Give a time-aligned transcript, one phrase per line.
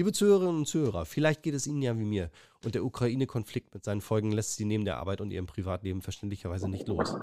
[0.00, 2.30] Liebe Zuhörerinnen und Zuhörer, vielleicht geht es Ihnen ja wie mir
[2.64, 6.70] und der Ukraine-Konflikt mit seinen Folgen lässt Sie neben der Arbeit und Ihrem Privatleben verständlicherweise
[6.70, 7.14] nicht los.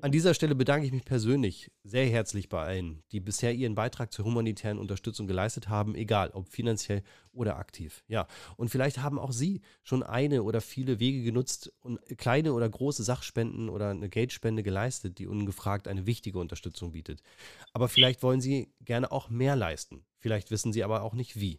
[0.00, 4.12] An dieser Stelle bedanke ich mich persönlich sehr herzlich bei allen, die bisher ihren Beitrag
[4.12, 8.04] zur humanitären Unterstützung geleistet haben, egal ob finanziell oder aktiv.
[8.06, 12.68] Ja, und vielleicht haben auch Sie schon eine oder viele Wege genutzt und kleine oder
[12.68, 17.24] große Sachspenden oder eine Geldspende geleistet, die ungefragt eine wichtige Unterstützung bietet.
[17.72, 20.04] Aber vielleicht wollen Sie gerne auch mehr leisten.
[20.16, 21.58] Vielleicht wissen Sie aber auch nicht wie.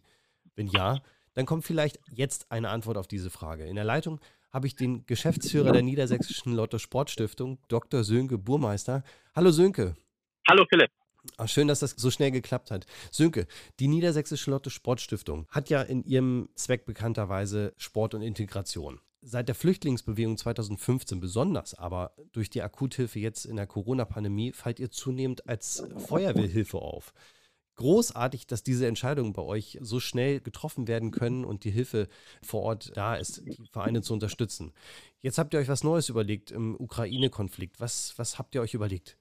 [0.54, 1.00] Wenn ja,
[1.34, 3.64] dann kommt vielleicht jetzt eine Antwort auf diese Frage.
[3.64, 4.20] In der Leitung
[4.50, 8.04] habe ich den Geschäftsführer der Niedersächsischen Lotto Sportstiftung, Dr.
[8.04, 9.02] Sönke Burmeister.
[9.34, 9.96] Hallo Sönke.
[10.46, 10.90] Hallo Philipp.
[11.38, 12.86] Ach, schön, dass das so schnell geklappt hat.
[13.10, 13.46] Sönke,
[13.78, 19.00] die Niedersächsische Lotto Sportstiftung hat ja in ihrem Zweck bekannterweise Sport und Integration.
[19.22, 24.90] Seit der Flüchtlingsbewegung 2015 besonders, aber durch die Akuthilfe jetzt in der Corona-Pandemie fallt ihr
[24.90, 27.14] zunehmend als Feuerwehrhilfe auf
[27.76, 32.08] großartig, dass diese Entscheidungen bei euch so schnell getroffen werden können und die Hilfe
[32.42, 34.72] vor Ort da ist, die Vereine zu unterstützen.
[35.20, 37.80] Jetzt habt ihr euch was Neues überlegt im Ukraine-Konflikt.
[37.80, 39.16] Was, was habt ihr euch überlegt?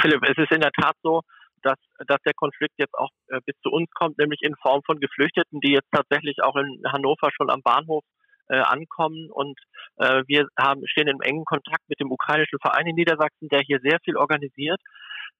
[0.00, 1.22] Philipp, es ist in der Tat so,
[1.62, 4.98] dass, dass der Konflikt jetzt auch äh, bis zu uns kommt, nämlich in Form von
[4.98, 8.04] Geflüchteten, die jetzt tatsächlich auch in Hannover schon am Bahnhof
[8.48, 9.30] äh, ankommen.
[9.30, 9.58] Und
[9.96, 13.80] äh, wir haben, stehen im engen Kontakt mit dem ukrainischen Verein in Niedersachsen, der hier
[13.80, 14.80] sehr viel organisiert.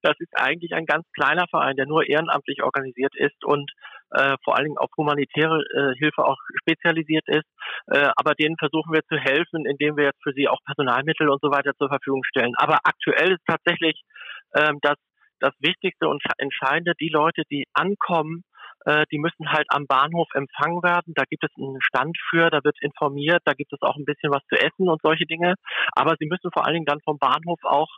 [0.02, 3.70] Das ist eigentlich ein ganz kleiner Verein, der nur ehrenamtlich organisiert ist und
[4.10, 7.48] äh, vor allen Dingen auf humanitäre äh, Hilfe auch spezialisiert ist.
[7.86, 11.40] Äh, aber denen versuchen wir zu helfen, indem wir jetzt für sie auch Personalmittel und
[11.40, 12.52] so weiter zur Verfügung stellen.
[12.56, 14.02] Aber aktuell ist tatsächlich
[14.54, 14.96] ähm, das,
[15.40, 18.44] das Wichtigste und Entscheidende, die Leute, die ankommen,
[18.84, 21.14] äh, die müssen halt am Bahnhof empfangen werden.
[21.14, 24.32] Da gibt es einen Stand für, da wird informiert, da gibt es auch ein bisschen
[24.32, 25.54] was zu essen und solche Dinge.
[25.92, 27.88] Aber sie müssen vor allen Dingen dann vom Bahnhof auch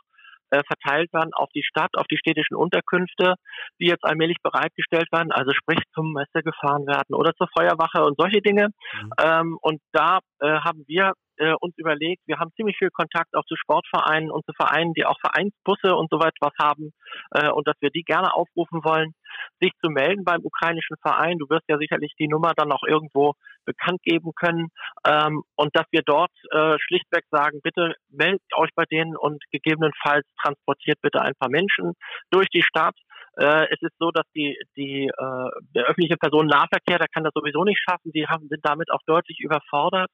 [0.51, 3.35] äh, verteilt werden auf die Stadt, auf die städtischen Unterkünfte,
[3.79, 8.17] die jetzt allmählich bereitgestellt werden, also sprich zum Messe gefahren werden oder zur Feuerwache und
[8.17, 8.69] solche Dinge.
[8.93, 9.11] Mhm.
[9.21, 13.45] Ähm, und da äh, haben wir äh, uns überlegt, wir haben ziemlich viel Kontakt auch
[13.45, 16.91] zu Sportvereinen und zu Vereinen, die auch Vereinsbusse und so weiter was haben
[17.31, 19.13] äh, und dass wir die gerne aufrufen wollen,
[19.59, 21.37] sich zu melden beim ukrainischen Verein.
[21.37, 23.33] Du wirst ja sicherlich die Nummer dann auch irgendwo
[23.65, 24.69] bekannt geben können
[25.07, 30.25] ähm, und dass wir dort äh, schlichtweg sagen, bitte meldet euch bei denen und gegebenenfalls
[30.41, 31.93] transportiert bitte ein paar Menschen
[32.31, 32.95] durch die Stadt
[33.37, 37.63] äh, es ist so, dass die, die äh, der öffentliche Personennahverkehr, der kann das sowieso
[37.63, 38.11] nicht schaffen.
[38.13, 40.09] Die haben, sind damit auch deutlich überfordert.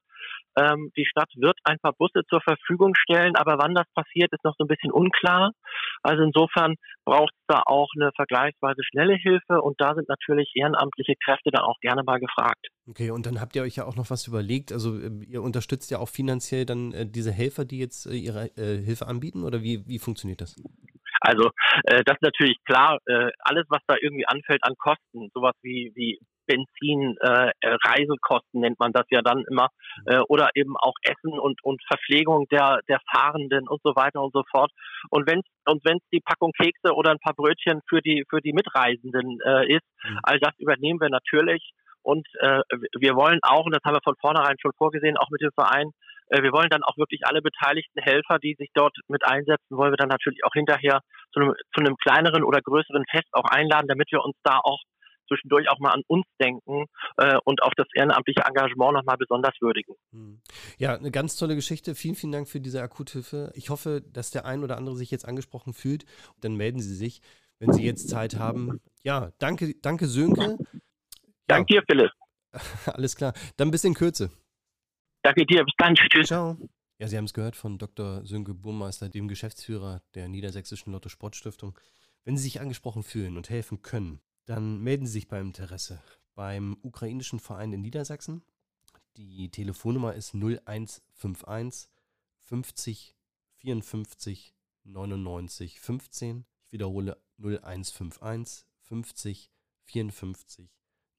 [0.56, 4.44] Ähm, die Stadt wird ein paar Busse zur Verfügung stellen, aber wann das passiert, ist
[4.44, 5.52] noch so ein bisschen unklar.
[6.02, 11.14] Also insofern braucht es da auch eine vergleichsweise schnelle Hilfe und da sind natürlich ehrenamtliche
[11.24, 12.68] Kräfte dann auch gerne mal gefragt.
[12.88, 14.72] Okay, und dann habt ihr euch ja auch noch was überlegt.
[14.72, 18.46] Also äh, ihr unterstützt ja auch finanziell dann äh, diese Helfer, die jetzt äh, ihre
[18.56, 20.56] äh, Hilfe anbieten oder wie, wie funktioniert das?
[21.20, 21.50] Also
[21.84, 25.92] äh, das ist natürlich klar, äh, alles, was da irgendwie anfällt an Kosten, sowas wie,
[25.94, 29.68] wie Benzin, äh, äh, Reisekosten nennt man das ja dann immer,
[30.06, 34.32] äh, oder eben auch Essen und, und Verpflegung der, der Fahrenden und so weiter und
[34.32, 34.70] so fort.
[35.10, 38.40] Und wenn und wenn es die Packung Kekse oder ein paar Brötchen für die für
[38.40, 40.18] die Mitreisenden äh, ist, mhm.
[40.22, 41.72] all das übernehmen wir natürlich.
[42.02, 42.60] Und äh,
[42.98, 45.92] wir wollen auch, und das haben wir von vornherein schon vorgesehen, auch mit dem Verein,
[46.28, 49.92] äh, wir wollen dann auch wirklich alle beteiligten Helfer, die sich dort mit einsetzen, wollen
[49.92, 51.00] wir dann natürlich auch hinterher
[51.32, 54.80] zu einem, zu einem kleineren oder größeren Fest auch einladen, damit wir uns da auch
[55.32, 59.94] zwischendurch auch mal an uns denken äh, und auch das ehrenamtliche Engagement nochmal besonders würdigen.
[60.12, 60.40] Hm.
[60.78, 61.94] Ja, eine ganz tolle Geschichte.
[61.94, 63.52] Vielen, vielen Dank für diese Akuthilfe.
[63.54, 66.04] Ich hoffe, dass der ein oder andere sich jetzt angesprochen fühlt.
[66.40, 67.20] Dann melden Sie sich,
[67.58, 68.80] wenn Sie jetzt Zeit haben.
[69.02, 70.58] Ja, danke, danke Sönke.
[70.72, 70.78] Ja.
[71.46, 72.10] Danke dir, Philipp.
[72.86, 73.32] Alles klar.
[73.56, 74.30] Dann bis in Kürze.
[75.22, 76.28] Danke dir, bis dann, tschüss.
[76.28, 76.56] Ciao.
[76.98, 78.24] Ja, Sie haben es gehört von Dr.
[78.24, 81.76] Sönke Burmeister, dem Geschäftsführer der Niedersächsischen Lotto Sportstiftung.
[82.24, 86.02] Wenn Sie sich angesprochen fühlen und helfen können, dann melden Sie sich beim Interesse
[86.34, 88.42] beim ukrainischen Verein in Niedersachsen.
[89.16, 91.90] Die Telefonnummer ist 0151
[92.40, 93.16] 50
[93.58, 94.54] 54
[94.84, 96.44] 99 15.
[96.66, 99.50] Ich wiederhole 0151 50
[99.84, 100.70] 54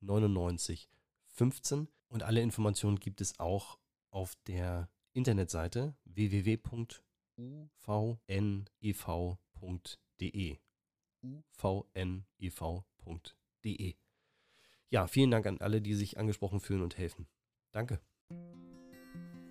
[0.01, 0.89] 99
[1.27, 1.87] 15.
[2.07, 3.79] Und alle Informationen gibt es auch
[4.09, 6.97] auf der Internetseite www.uvnev.de.
[11.23, 12.23] uvnev.de.
[14.89, 17.27] Ja, vielen Dank an alle, die sich angesprochen fühlen und helfen.
[17.71, 18.01] Danke.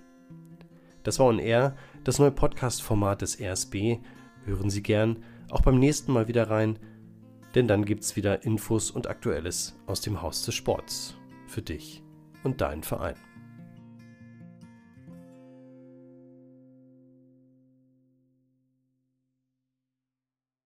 [1.03, 3.99] Das war On Air, das neue Podcast-Format des RSB.
[4.45, 6.79] Hören Sie gern auch beim nächsten Mal wieder rein,
[7.57, 11.17] denn dann gibt es wieder Infos und Aktuelles aus dem Haus des Sports.
[11.47, 12.03] Für dich
[12.45, 13.17] und dein Verein.